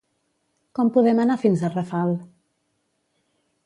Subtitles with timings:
[0.79, 2.19] Com podem anar fins a Rafal?